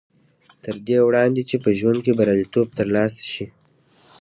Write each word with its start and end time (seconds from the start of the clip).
تر 0.63 0.75
دې 0.87 0.97
وړاندې 1.07 1.41
چې 1.49 1.55
په 1.63 1.69
ژوند 1.77 1.99
کې 2.05 2.17
برياليتوب 2.19 2.67
تر 2.77 2.87
لاسه 2.95 3.23
شي. 3.33 3.45